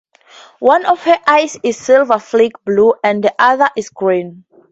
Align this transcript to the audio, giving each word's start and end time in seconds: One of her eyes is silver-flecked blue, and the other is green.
One 0.57 0.87
of 0.87 1.03
her 1.03 1.19
eyes 1.27 1.59
is 1.61 1.77
silver-flecked 1.77 2.65
blue, 2.65 2.95
and 3.03 3.23
the 3.23 3.35
other 3.37 3.69
is 3.77 3.89
green. 3.89 4.45